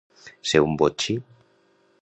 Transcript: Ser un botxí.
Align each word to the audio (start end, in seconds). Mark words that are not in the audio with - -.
Ser 0.51 0.61
un 0.69 0.73
botxí. 0.83 1.17